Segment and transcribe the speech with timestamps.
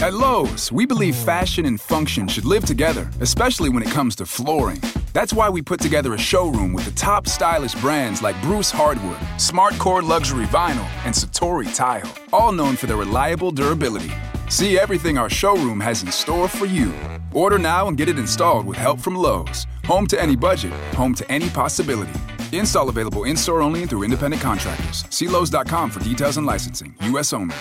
[0.00, 4.26] At Lowe's, we believe fashion and function should live together, especially when it comes to
[4.26, 4.80] flooring.
[5.12, 9.16] That's why we put together a showroom with the top stylish brands like Bruce Hardwood,
[9.38, 14.12] Smartcore Luxury Vinyl, and Satori Tile, all known for their reliable durability.
[14.48, 16.94] See everything our showroom has in store for you.
[17.34, 19.66] Order now and get it installed with help from Lowe's.
[19.86, 22.20] Home to any budget, home to any possibility.
[22.52, 25.06] Install available in store only and through independent contractors.
[25.10, 26.94] See Lowe's.com for details and licensing.
[27.00, 27.32] U.S.
[27.32, 27.56] only.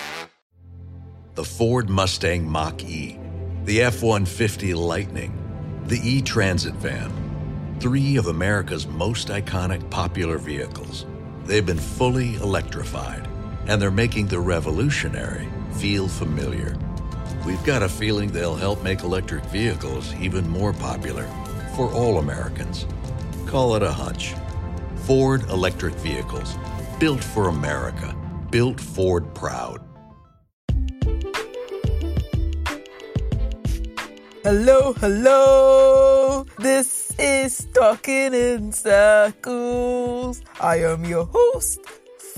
[1.38, 3.15] The Ford Mustang Mach E,
[3.65, 5.32] the F 150 Lightning,
[5.86, 7.77] the E Transit van.
[7.79, 11.05] Three of America's most iconic popular vehicles.
[11.43, 13.29] They've been fully electrified,
[13.68, 16.75] and they're making the revolutionary feel familiar.
[17.46, 21.27] We've got a feeling they'll help make electric vehicles even more popular
[21.75, 22.88] for all Americans.
[23.46, 24.33] Call it a hunch.
[25.05, 26.55] Ford Electric Vehicles.
[26.99, 28.15] Built for America.
[28.49, 29.86] Built Ford Proud.
[34.49, 36.45] Hello, hello.
[36.57, 40.41] This is Talking in Circles.
[40.61, 41.81] I am your host,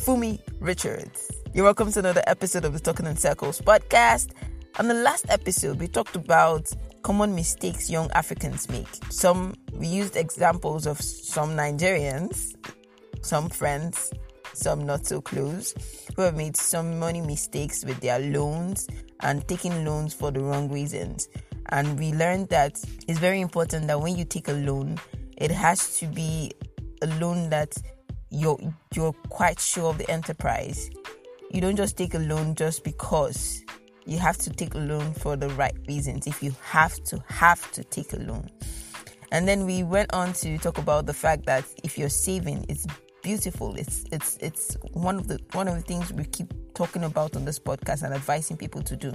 [0.02, 1.32] Fumi Richards.
[1.54, 4.32] You're welcome to another episode of the Talking in Circles podcast.
[4.80, 8.88] On the last episode, we talked about common mistakes young Africans make.
[9.12, 12.56] Some we used examples of some Nigerians,
[13.22, 14.12] some friends,
[14.54, 15.76] some not so close,
[16.16, 18.88] who have made some money mistakes with their loans
[19.20, 21.30] and taking loans for the wrong reasons.
[21.72, 25.00] And we learned that it's very important that when you take a loan,
[25.38, 26.52] it has to be
[27.02, 27.74] a loan that
[28.32, 28.60] you're
[28.94, 30.90] you're quite sure of the enterprise.
[31.52, 33.64] You don't just take a loan just because.
[34.06, 36.26] You have to take a loan for the right reasons.
[36.26, 38.50] If you have to have to take a loan.
[39.32, 42.88] And then we went on to talk about the fact that if you're saving, it's
[43.22, 43.76] beautiful.
[43.76, 47.44] It's it's it's one of the one of the things we keep talking about on
[47.44, 49.14] this podcast and advising people to do.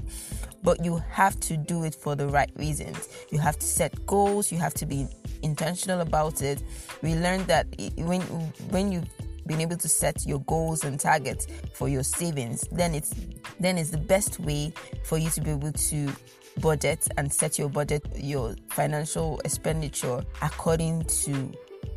[0.62, 3.08] But you have to do it for the right reasons.
[3.30, 5.08] You have to set goals, you have to be
[5.40, 6.62] intentional about it.
[7.00, 7.66] We learned that
[7.96, 8.20] when
[8.68, 9.02] when you
[9.46, 13.14] been able to set your goals and targets for your savings, then it's
[13.58, 14.70] then it's the best way
[15.04, 16.12] for you to be able to
[16.60, 21.50] budget and set your budget, your financial expenditure according to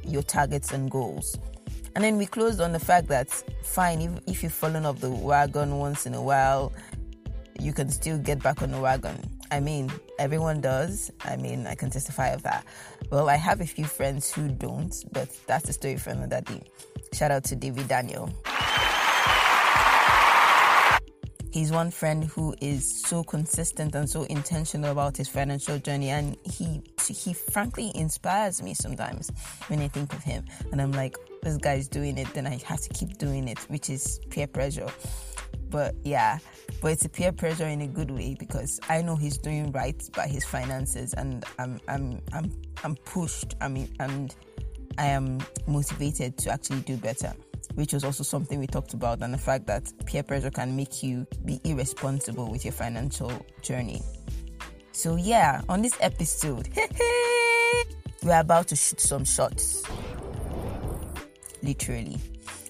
[0.05, 1.37] your targets and goals.
[1.97, 3.27] And then we closed on the fact that
[3.63, 6.71] fine, if, if you've fallen off the wagon once in a while,
[7.59, 9.19] you can still get back on the wagon.
[9.49, 11.09] I mean, everyone does.
[11.21, 12.63] I mean, I can testify of that.
[13.09, 16.61] Well, I have a few friends who don't, but that's the story for another day.
[17.13, 18.31] Shout out to David Daniel.
[21.51, 26.37] He's one friend who is so consistent and so intentional about his financial journey, and
[26.43, 29.31] he he frankly inspires me sometimes
[29.67, 30.45] when I think of him.
[30.71, 33.89] And I'm like, this guy's doing it, then I have to keep doing it, which
[33.89, 34.89] is peer pressure.
[35.69, 36.39] But yeah,
[36.81, 40.01] but it's a peer pressure in a good way because I know he's doing right
[40.15, 42.51] by his finances, and I'm I'm I'm
[42.83, 43.55] I'm pushed.
[43.61, 44.35] I mean, and
[44.97, 47.33] I am motivated to actually do better
[47.77, 51.03] which was also something we talked about, and the fact that peer pressure can make
[51.03, 54.01] you be irresponsible with your financial journey.
[54.93, 56.69] So, yeah, on this episode,
[58.23, 59.83] we're about to shoot some shots.
[61.61, 62.17] Literally.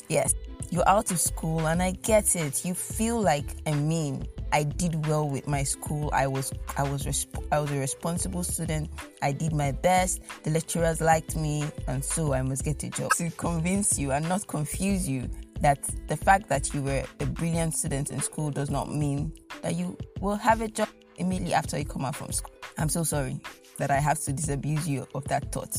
[0.09, 0.34] Yes,
[0.69, 2.66] you're out of school, and I get it.
[2.66, 6.09] You feel like, I mean, I did well with my school.
[6.13, 8.89] I was I was resp- I was a responsible student.
[9.22, 10.22] I did my best.
[10.44, 13.11] The lecturers liked me, and so I must get a job.
[13.16, 15.29] To convince you and not confuse you
[15.61, 19.75] that the fact that you were a brilliant student in school does not mean that
[19.75, 22.53] you will have a job immediately after you come out from school.
[22.78, 23.39] I'm so sorry
[23.78, 25.75] that I have to disabuse you of that thought.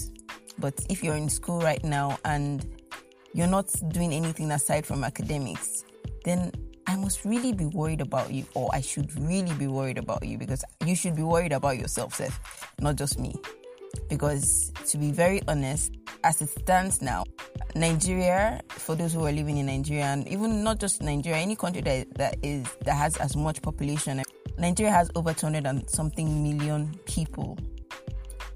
[0.58, 2.66] But if you're in school right now and
[3.34, 5.84] you're not doing anything aside from academics,
[6.24, 6.52] then
[6.86, 10.38] I must really be worried about you, or I should really be worried about you
[10.38, 13.34] because you should be worried about yourself, Seth, not just me.
[14.08, 15.92] Because to be very honest,
[16.24, 17.24] as it stands now,
[17.74, 21.82] Nigeria, for those who are living in Nigeria, and even not just Nigeria, any country
[21.82, 24.22] that, that is that has as much population,
[24.56, 27.58] Nigeria has over 200 and something million people,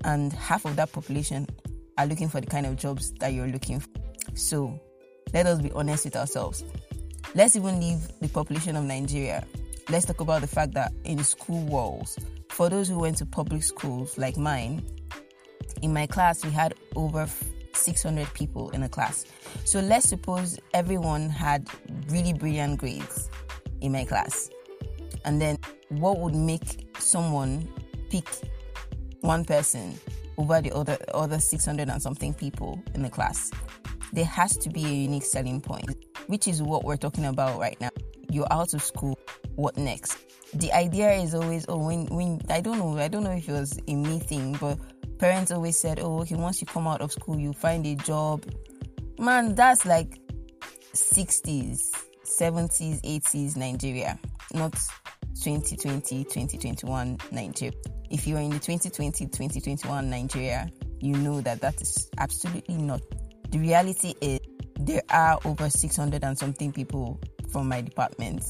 [0.05, 1.47] and half of that population
[1.99, 4.02] are looking for the kind of jobs that you're looking for.
[4.35, 4.81] So,
[5.33, 6.65] let us be honest with ourselves
[7.35, 9.43] Let's even leave the population of Nigeria.
[9.89, 12.19] Let's talk about the fact that in school walls,
[12.51, 14.85] for those who went to public schools like mine,
[15.81, 17.27] in my class we had over
[17.73, 19.25] 600 people in a class.
[19.65, 21.67] So let's suppose everyone had
[22.09, 23.31] really brilliant grades
[23.81, 24.51] in my class.
[25.25, 25.57] And then
[25.89, 27.67] what would make someone
[28.11, 28.29] pick
[29.23, 29.99] one person
[30.37, 33.51] over the other other 600 and something people in the class?
[34.13, 35.89] There has to be a unique selling point
[36.27, 37.91] which is what we're talking about right now.
[38.31, 39.19] You're out of school,
[39.57, 40.17] what next?
[40.55, 43.53] the idea is always oh when when I don't know I don't know if it
[43.53, 44.79] was a me thing, but
[45.19, 48.45] parents always said oh okay once you come out of school you find a job.
[49.19, 50.19] Man, that's like
[50.95, 51.91] 60s,
[52.25, 54.19] 70s, 80s Nigeria,
[54.53, 54.73] not
[55.43, 57.73] 2020, 2021 Nigeria.
[58.11, 60.69] If you are in the 2020, 2021 Nigeria,
[60.99, 63.01] you know that that is absolutely not.
[63.53, 64.41] The reality is
[64.81, 67.21] there are over 600 and something people
[67.51, 68.43] from my department.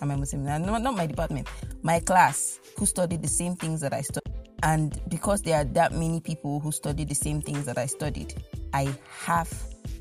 [0.00, 0.44] Am I Muslim?
[0.44, 1.48] No, not my department,
[1.82, 4.32] my class who studied the same things that I studied.
[4.62, 8.40] And because there are that many people who study the same things that I studied,
[8.72, 8.94] I
[9.24, 9.52] have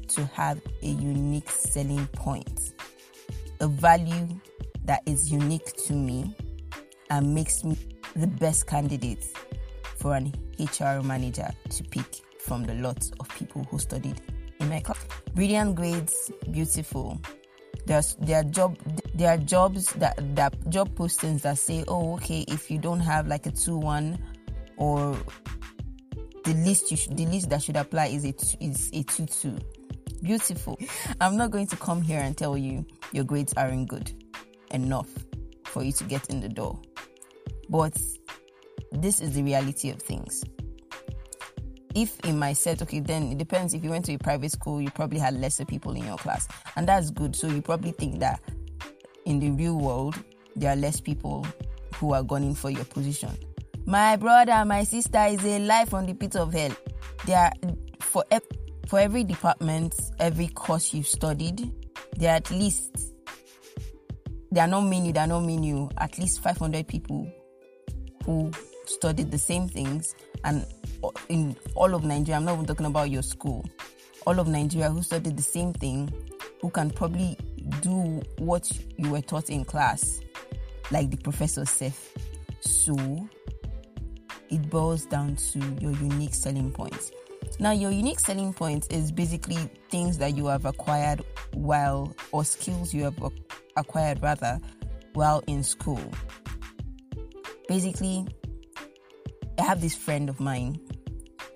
[0.10, 2.74] to have a unique selling point,
[3.62, 4.27] a value
[4.86, 6.36] that is unique to me
[7.09, 7.77] and makes me
[8.16, 9.25] the best candidate
[9.98, 14.22] for an HR manager to pick from the lot of people who studied
[14.60, 15.06] in my class.
[15.34, 17.19] Brilliant grades, beautiful.
[17.86, 18.78] There's there are job
[19.13, 23.28] there are jobs that that job postings that say, oh, okay, if you don't have
[23.28, 24.18] like a two one
[24.78, 25.18] or
[26.44, 29.57] the least you the least that should apply is a is a two two.
[30.22, 30.80] Beautiful.
[31.19, 34.13] I'm not going to come here and tell you your grades aren't good
[34.72, 35.10] enough
[35.66, 36.80] for you to get in the door.
[37.69, 37.98] But
[38.92, 40.44] this is the reality of things.
[41.95, 43.74] If in my set, okay, then it depends.
[43.74, 46.48] If you went to a private school, you probably had lesser people in your class,
[46.75, 47.36] and that's good.
[47.36, 48.42] So you probably think that
[49.25, 50.16] in the real world,
[50.56, 51.45] there are less people
[51.95, 53.38] who are gunning for your position.
[53.86, 56.72] My brother, my sister is a life on the pit of hell.
[57.25, 57.51] There are
[58.00, 58.24] for
[58.88, 61.72] for every department, every course you've studied,
[62.18, 63.13] there are at least
[64.51, 67.31] there are not many, there are not many, at least 500 people
[68.25, 68.51] who
[68.86, 70.66] studied the same things and
[71.30, 73.66] in all of Nigeria, I'm not even talking about your school,
[74.25, 76.13] all of Nigeria who studied the same thing,
[76.62, 77.38] who can probably
[77.81, 80.22] do what you were taught in class,
[80.92, 81.94] like the professor said.
[82.62, 82.95] So
[84.50, 87.12] it boils down to your unique selling points.
[87.60, 89.57] Now, your unique selling point is basically
[89.90, 91.24] things that you have acquired
[91.54, 93.18] while, or skills you have
[93.75, 94.60] acquired rather,
[95.13, 96.01] while in school.
[97.68, 98.25] Basically,
[99.58, 100.80] I have this friend of mine.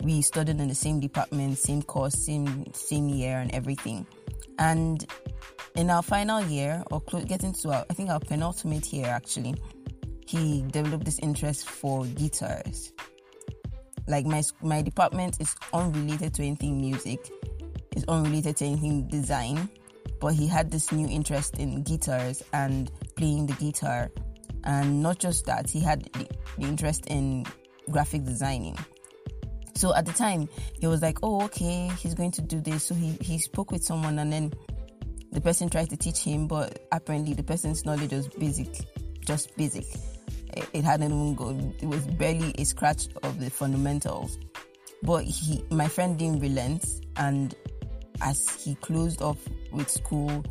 [0.02, 4.06] We studied in the same department, same course, same same year, and everything.
[4.60, 5.06] And
[5.76, 9.56] in our final year, or getting to our, I think our penultimate year actually,
[10.26, 12.94] he developed this interest for guitars.
[14.08, 17.32] Like my my department is unrelated to anything music,
[17.92, 19.70] it's unrelated to anything design,
[20.20, 24.12] but he had this new interest in guitars and playing the guitar,
[24.64, 26.28] and not just that, he had the,
[26.58, 27.46] the interest in
[27.92, 28.78] graphic designing.
[29.76, 30.50] So at the time,
[30.80, 33.84] he was like, "Oh, okay, he's going to do this." So he he spoke with
[33.84, 34.54] someone, and then
[35.32, 38.70] the person tried to teach him, but apparently the person's knowledge was basic,
[39.26, 39.86] just basic
[40.74, 41.74] it hadn't even gone.
[41.82, 44.38] It was barely a scratch of the fundamentals.
[45.04, 46.86] But he, my friend, didn't relent,
[47.18, 47.54] and
[48.22, 49.38] as he closed off
[49.72, 50.44] with school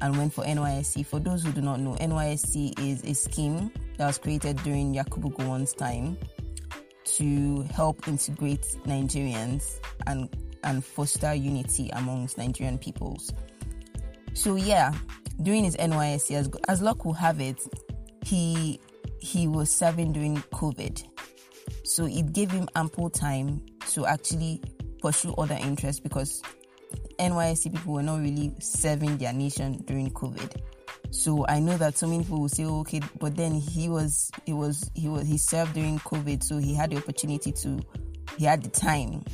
[0.00, 1.04] and went for NYSC.
[1.04, 5.36] For those who do not know, NYSC is a scheme that was created during Yakubu
[5.36, 6.16] Gowon's time
[7.04, 10.28] to help integrate Nigerians and
[10.62, 13.32] and foster unity amongst Nigerian peoples.
[14.34, 14.92] So yeah,
[15.42, 17.60] during his NYSC, as, as luck will have it,
[18.24, 18.80] he
[19.20, 21.04] he was serving during COVID.
[21.84, 23.60] So it gave him ample time
[23.92, 24.62] to actually
[25.00, 26.42] pursue other interests because
[27.18, 30.60] NYSC people were not really serving their nation during COVID.
[31.10, 34.30] So I know that so many people will say, oh, okay, but then he was,
[34.46, 37.80] he was, he was, he served during COVID, so he had the opportunity to,
[38.38, 39.24] he had the time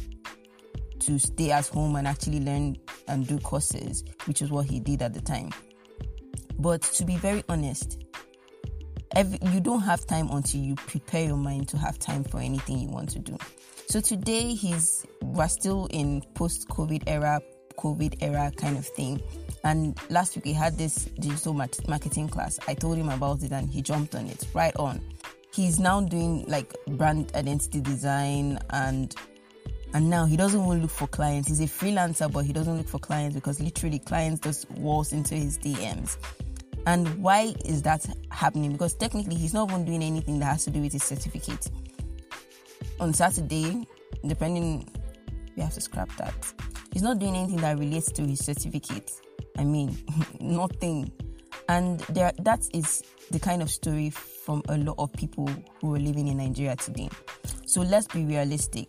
[1.01, 2.77] to stay at home and actually learn
[3.09, 5.51] and do courses, which is what he did at the time.
[6.59, 8.03] But to be very honest,
[9.15, 12.79] every, you don't have time until you prepare your mind to have time for anything
[12.79, 13.37] you want to do.
[13.89, 17.41] So today he's we're still in post COVID era,
[17.79, 19.21] COVID era kind of thing.
[19.67, 22.61] And last week we had this digital marketing class.
[22.69, 25.01] I told him about it and he jumped on it right on.
[25.53, 29.13] He's now doing like brand identity design and
[29.93, 31.49] and now he doesn't even look for clients.
[31.49, 35.35] He's a freelancer, but he doesn't look for clients because literally clients just waltz into
[35.35, 36.17] his DMs.
[36.87, 38.71] And why is that happening?
[38.71, 41.69] Because technically, he's not even doing anything that has to do with his certificate.
[43.01, 43.85] On Saturday,
[44.25, 44.89] depending,
[45.57, 46.35] we have to scrap that.
[46.93, 49.11] He's not doing anything that relates to his certificate.
[49.57, 49.97] I mean,
[50.41, 51.11] nothing.
[51.69, 55.49] And there, that is the kind of story from a lot of people
[55.81, 57.09] who are living in Nigeria today.
[57.67, 58.89] So let's be realistic.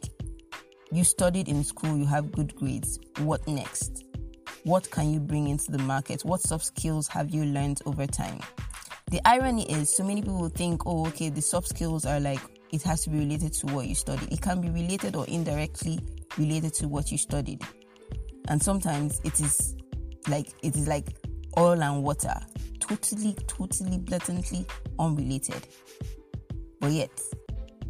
[0.91, 2.99] You studied in school, you have good grades.
[3.19, 4.05] What next?
[4.63, 6.23] What can you bring into the market?
[6.23, 8.39] What soft skills have you learned over time?
[9.09, 12.41] The irony is, so many people think, oh, okay, the soft skills are like,
[12.73, 14.27] it has to be related to what you study.
[14.29, 15.99] It can be related or indirectly
[16.37, 17.61] related to what you studied.
[18.49, 19.76] And sometimes it is
[20.27, 21.07] like, it is like
[21.57, 22.35] oil and water,
[22.79, 24.65] totally, totally, blatantly
[24.99, 25.67] unrelated.
[26.79, 27.11] But yet,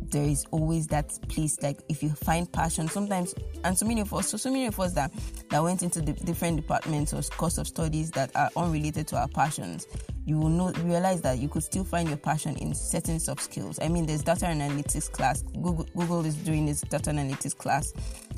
[0.10, 4.13] there is always that place like if you find passion sometimes and so many of
[4.13, 5.12] us so so many of us that
[5.50, 9.27] that went into the different departments or course of studies that are unrelated to our
[9.27, 9.86] passions
[10.27, 13.79] you will know realize that you could still find your passion in certain soft skills.
[13.82, 15.41] I mean there's data analytics class.
[15.53, 17.94] Google, google is doing this data analytics class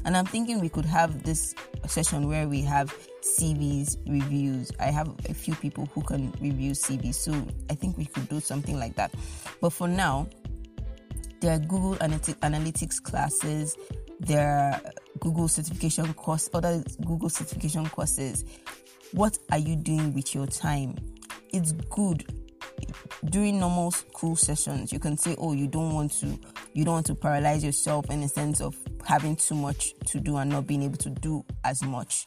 [0.05, 1.55] and i'm thinking we could have this
[1.87, 7.15] session where we have cvs reviews i have a few people who can review cvs
[7.15, 7.33] so
[7.69, 9.11] i think we could do something like that
[9.61, 10.27] but for now
[11.39, 13.77] there are Google Analytics classes,
[14.19, 14.81] there are
[15.19, 18.43] Google certification course, other Google certification courses.
[19.13, 20.95] What are you doing with your time?
[21.53, 22.25] It's good
[23.29, 24.91] during normal school sessions.
[24.91, 26.37] You can say, "Oh, you don't want to,
[26.73, 30.37] you don't want to paralyze yourself in the sense of having too much to do
[30.37, 32.25] and not being able to do as much."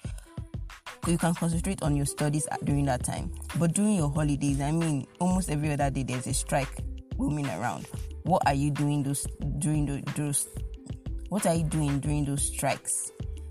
[1.07, 3.33] you can concentrate on your studies during that time.
[3.59, 6.69] But during your holidays, I mean, almost every other day there's a strike
[7.19, 7.89] roaming around.
[8.23, 9.27] What are you doing those
[9.59, 10.49] during those
[11.29, 13.11] what are you doing during those strikes?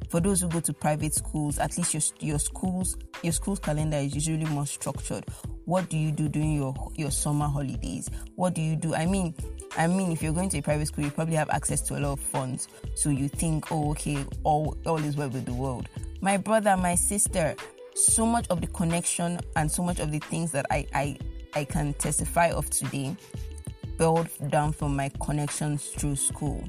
[0.10, 3.98] For those who go to private schools at least your, your schools your school's calendar
[3.98, 5.26] is usually more structured.
[5.66, 8.10] What do you do during your your summer holidays?
[8.36, 8.96] What do you do?
[8.96, 9.36] I mean
[9.78, 12.00] i mean if you're going to a private school you probably have access to a
[12.00, 15.88] lot of funds so you think oh okay all all is well with the world
[16.22, 17.56] my brother my sister
[17.94, 21.18] so much of the connection and so much of the things that i i
[21.56, 23.16] i can testify of today
[24.02, 26.68] build down from my connections through school.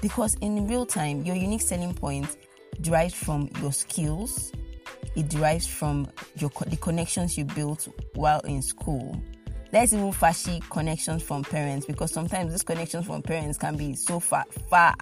[0.00, 2.36] Because in real time, your unique selling point
[2.80, 4.50] derives from your skills,
[5.14, 9.22] it derives from your the connections you built while in school.
[9.72, 14.20] Let's even fashy connections from parents because sometimes these connections from parents can be so
[14.20, 14.94] far far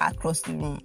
[0.00, 0.80] across the room.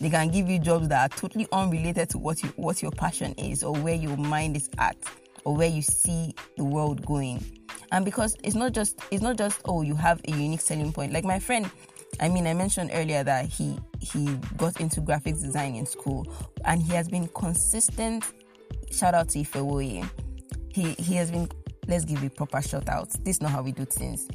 [0.00, 3.34] They can give you jobs that are totally unrelated to what you what your passion
[3.34, 4.96] is or where your mind is at
[5.44, 7.44] or where you see the world going
[7.92, 11.12] and because it's not just it's not just oh you have a unique selling point
[11.12, 11.70] like my friend
[12.20, 16.26] I mean, I mentioned earlier that he he got into graphics design in school,
[16.64, 18.24] and he has been consistent.
[18.90, 20.08] Shout out to Ifewoye.
[20.68, 21.48] He he has been.
[21.86, 23.10] Let's give a proper shout out.
[23.24, 24.28] This is not how we do things.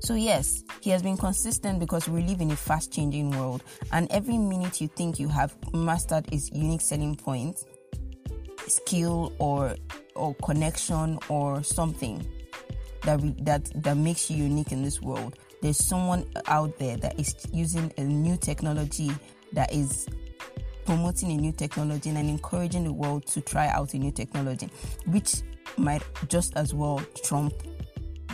[0.00, 4.38] So yes, he has been consistent because we live in a fast-changing world, and every
[4.38, 7.62] minute you think you have mastered his unique selling point,
[8.66, 9.76] skill or
[10.14, 12.26] or connection or something
[13.02, 15.36] that we, that that makes you unique in this world.
[15.60, 19.10] There's someone out there that is using a new technology
[19.52, 20.06] that is
[20.88, 24.70] promoting a new technology and encouraging the world to try out a new technology,
[25.04, 25.42] which
[25.76, 27.52] might just as well trump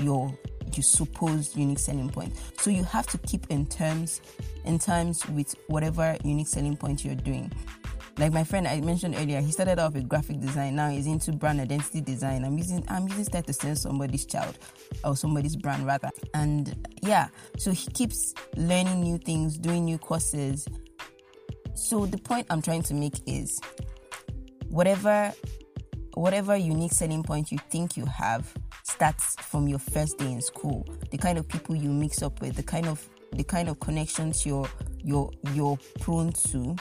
[0.01, 0.33] your
[0.73, 2.33] your supposed unique selling point.
[2.61, 4.21] So you have to keep in terms
[4.65, 7.51] in terms with whatever unique selling point you're doing.
[8.19, 10.77] Like my friend I mentioned earlier, he started off with graphic design.
[10.77, 12.45] Now he's into brand identity design.
[12.45, 14.57] I'm using I'm using that to sell somebody's child
[15.03, 16.13] or somebody's brand rather.
[16.35, 17.27] And yeah,
[17.59, 20.69] so he keeps learning new things, doing new courses.
[21.75, 23.61] So the point I'm trying to make is
[24.69, 25.33] whatever
[26.15, 28.53] whatever unique selling point you think you have
[28.85, 30.87] starts from your first day in school.
[31.11, 34.47] The kind of people you mix up with, the kind of the kind of connections
[34.47, 34.69] you're
[35.03, 36.77] you're you're prone to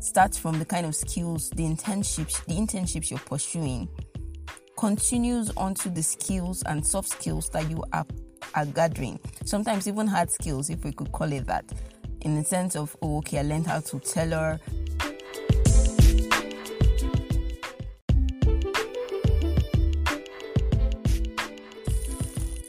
[0.00, 3.88] starts from the kind of skills, the internships, the internships you're pursuing,
[4.76, 8.06] continues onto the skills and soft skills that you are,
[8.54, 9.18] are gathering.
[9.44, 11.64] Sometimes even hard skills, if we could call it that,
[12.22, 14.60] in the sense of, oh, okay, I learned how to tailor.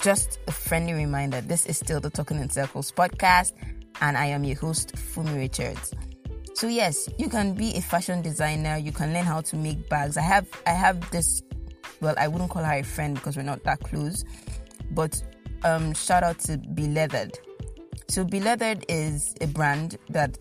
[0.02, 3.54] Just a friendly reminder this is still the Talking in Circles podcast,
[4.02, 5.94] and I am your host, Fumi Richards.
[6.54, 8.78] So yes, you can be a fashion designer.
[8.78, 10.18] You can learn how to make bags.
[10.18, 11.42] I have I have this.
[12.02, 14.24] Well, I wouldn't call her a friend because we're not that close.
[14.92, 15.22] But
[15.64, 17.38] um, shout out to Be Leathered.
[18.10, 20.40] So Be Leathered is a brand that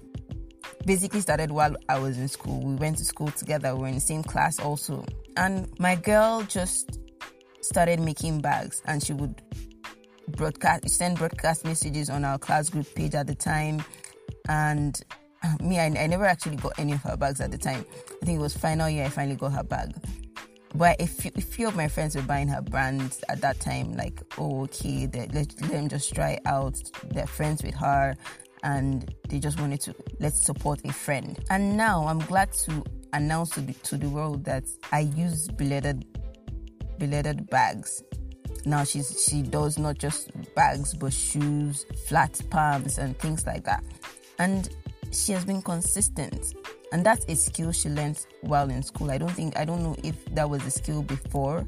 [0.87, 2.63] basically started while I was in school.
[2.63, 3.75] We went to school together.
[3.77, 5.05] We were in the same class also.
[5.37, 6.99] And my girl just
[7.61, 9.43] started making bags and she would
[10.29, 13.85] broadcast send broadcast messages on our class group page at the time
[14.49, 15.03] and
[15.61, 17.85] me, I, I never actually got any of her bags at the time.
[18.23, 19.95] I think it was final year I finally got her bag.
[20.75, 24.23] But few, a few of my friends were buying her brands at that time, like,
[24.37, 26.81] oh, okay, let, let them just try out.
[27.11, 28.15] They're friends with her
[28.63, 31.39] and they just wanted to let's support a friend.
[31.51, 35.67] And now I'm glad to announce to the, to the world that I use Be
[35.67, 36.05] Leathered
[36.99, 38.03] belated bags.
[38.65, 43.85] Now she's she does not just bags but shoes, flat palms and things like that.
[44.39, 44.69] And
[45.13, 46.55] she has been consistent.
[46.92, 49.11] And that's a skill she learned while in school.
[49.11, 51.66] I don't think I don't know if that was a skill before,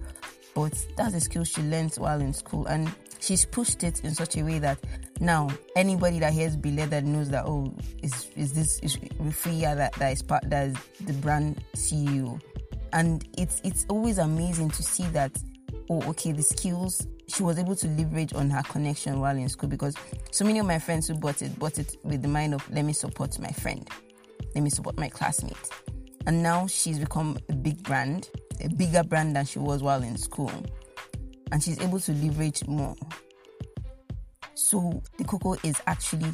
[0.55, 2.67] but that's a skill she learned while in school.
[2.67, 4.79] And she's pushed it in such a way that
[5.21, 9.93] now anybody that hears Bile that knows that oh is is this is Rufia that,
[9.95, 12.41] that is part that is the brand CEO.
[12.93, 15.33] And it's it's always amazing to see that
[15.91, 19.69] oh okay the skills she was able to leverage on her connection while in school
[19.69, 19.95] because
[20.33, 22.85] so many of my friends who bought it bought it with the mind of let
[22.85, 23.89] me support my friend,
[24.55, 25.57] let me support my classmate.
[26.27, 28.29] And now she's become a big brand,
[28.61, 30.53] a bigger brand than she was while in school.
[31.53, 32.97] And she's able to leverage more.
[34.55, 36.31] So the cocoa is actually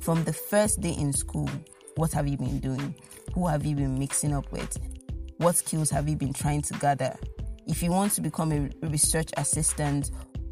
[0.00, 1.48] from the first day in school,
[1.96, 2.94] what have you been doing?
[3.34, 4.78] Who have you been mixing up with?
[5.36, 7.16] What skills have you been trying to gather?
[7.66, 10.10] If you want to become a research assistant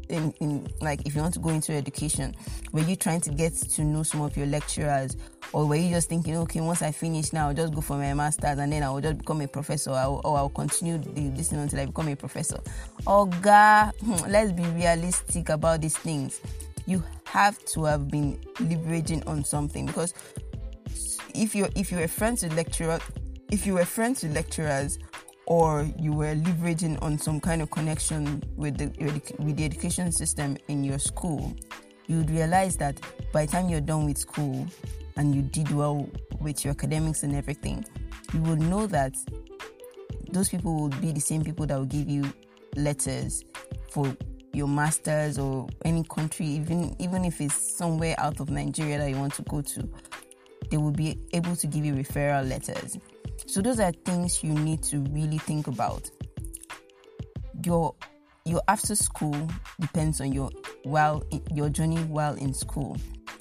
[0.09, 2.35] in, in, like if you want to go into education,
[2.71, 5.15] were you trying to get to know some of your lecturers,
[5.53, 8.13] or were you just thinking, okay, once I finish now, I'll just go for my
[8.13, 11.85] master's and then I will just become a professor, or I'll continue this until I
[11.85, 12.59] become a professor?
[13.07, 16.41] Oh God, hmm, let's be realistic about these things.
[16.85, 20.13] You have to have been leveraging on something because
[21.35, 22.99] if you're if you're a friend to lecturer,
[23.51, 24.97] if you were friends to lecturers
[25.49, 28.87] or you were leveraging on some kind of connection with the
[29.39, 31.53] with the education system in your school,
[32.07, 32.99] you would realize that
[33.33, 34.65] by the time you're done with school
[35.17, 36.07] and you did well
[36.39, 37.83] with your academics and everything,
[38.31, 39.15] you would know that
[40.31, 42.31] those people will be the same people that will give you
[42.75, 43.43] letters
[43.89, 44.15] for
[44.53, 49.17] your masters or any country, even even if it's somewhere out of Nigeria that you
[49.17, 49.89] want to go to,
[50.69, 52.99] they will be able to give you referral letters.
[53.49, 56.07] So those are things you need to really think about.
[57.65, 57.95] Your
[58.45, 60.51] your after school depends on your
[60.83, 62.95] while your journey while in school.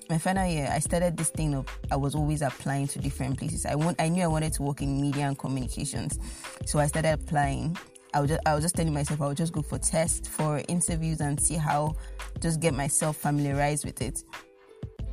[0.08, 3.66] My final year, I started this thing of I was always applying to different places.
[3.66, 6.18] I want I knew I wanted to work in media and communications,
[6.64, 7.76] so I started applying.
[8.14, 10.62] I was just, I was just telling myself I would just go for tests, for
[10.68, 11.96] interviews, and see how
[12.40, 14.24] just get myself familiarized with it.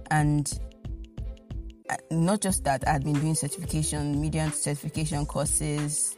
[0.09, 0.49] And
[1.89, 6.17] Uh, not just that, I had been doing certification, media certification courses.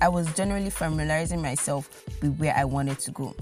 [0.00, 3.34] I was generally familiarizing myself with where I wanted to go.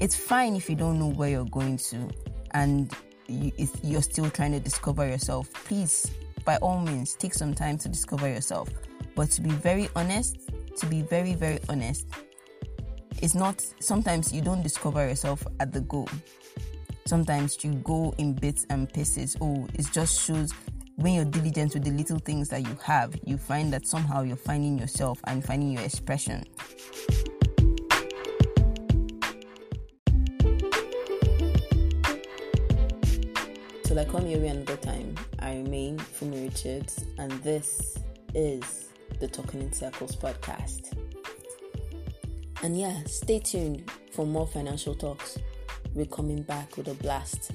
[0.00, 2.08] It's fine if you don't know where you're going to
[2.52, 2.92] and
[3.28, 5.52] you, you're still trying to discover yourself.
[5.52, 6.10] Please,
[6.44, 8.68] by all means, take some time to discover yourself.
[9.14, 12.06] But to be very honest, to be very, very honest,
[13.20, 16.08] it's not, sometimes you don't discover yourself at the goal
[17.06, 19.36] sometimes you go in bits and pieces.
[19.40, 20.52] Oh, it just shows
[21.02, 24.36] when you're diligent with the little things that you have, you find that somehow you're
[24.36, 26.44] finding yourself and finding your expression.
[33.82, 37.98] Till I come here another time, I remain Fumi Richards, and this
[38.34, 40.96] is the Talking in Circles podcast.
[42.62, 45.36] And yeah, stay tuned for more financial talks.
[45.94, 47.50] We're coming back with a blast.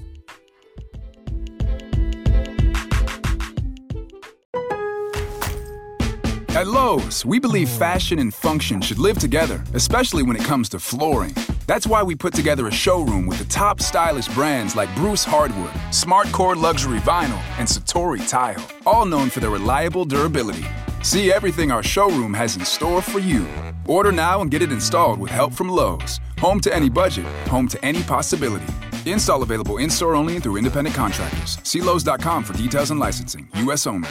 [6.58, 10.80] At Lowe's, we believe fashion and function should live together, especially when it comes to
[10.80, 11.32] flooring.
[11.68, 15.70] That's why we put together a showroom with the top stylish brands like Bruce Hardwood,
[15.92, 20.64] Smartcore Luxury Vinyl, and Satori Tile, all known for their reliable durability.
[21.04, 23.46] See everything our showroom has in store for you.
[23.86, 26.18] Order now and get it installed with help from Lowe's.
[26.40, 28.74] Home to any budget, home to any possibility.
[29.06, 31.56] Install available in store only and through independent contractors.
[31.62, 33.48] See Lowe's.com for details and licensing.
[33.54, 33.86] U.S.
[33.86, 34.08] only.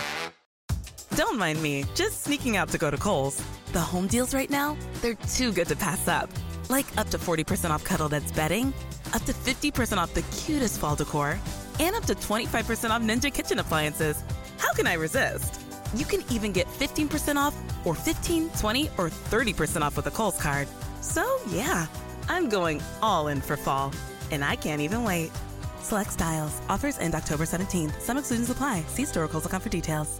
[1.16, 3.42] Don't mind me, just sneaking out to go to Kohl's.
[3.72, 6.30] The home deals right now, they're too good to pass up.
[6.70, 8.74] Like up to 40% off Cuddl Duds bedding,
[9.14, 11.40] up to 50% off the cutest fall decor,
[11.80, 14.22] and up to 25% off Ninja kitchen appliances.
[14.58, 15.62] How can I resist?
[15.96, 20.42] You can even get 15% off or 15, 20, or 30% off with a Kohl's
[20.42, 20.68] card.
[21.02, 21.88] So yeah,
[22.28, 23.94] I'm going all in for fall,
[24.32, 25.32] and I can't even wait.
[25.80, 26.60] Select styles.
[26.68, 28.02] Offers end October 17th.
[28.02, 28.84] Some exclusions apply.
[28.88, 30.20] See store Kohl's.com for details.